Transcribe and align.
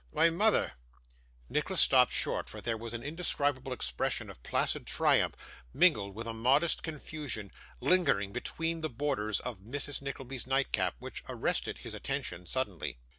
Why, 0.09 0.31
mother' 0.31 0.73
Nicholas 1.49 1.79
stopped 1.79 2.11
short; 2.11 2.49
for 2.49 2.59
there 2.59 2.75
was 2.75 2.95
an 2.95 3.03
indescribable 3.03 3.71
expression 3.71 4.31
of 4.31 4.41
placid 4.41 4.87
triumph, 4.87 5.35
mingled 5.75 6.15
with 6.15 6.25
a 6.25 6.33
modest 6.33 6.81
confusion, 6.81 7.51
lingering 7.79 8.33
between 8.33 8.81
the 8.81 8.89
borders 8.89 9.41
of 9.41 9.59
Mrs. 9.59 10.01
Nickleby's 10.01 10.47
nightcap, 10.47 10.95
which 10.97 11.21
arrested 11.29 11.77
his 11.77 11.93
attention 11.93 12.47
suddenly. 12.47 12.97